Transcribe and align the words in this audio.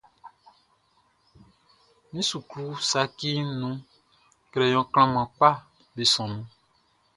Min 2.11 2.23
suklu 2.29 2.65
saciʼn 2.89 3.47
nunʼn, 3.61 3.85
crayon 4.51 4.85
klanman 4.91 5.31
kpaʼm 5.35 5.57
be 5.93 6.03
sɔnnin. 6.13 6.45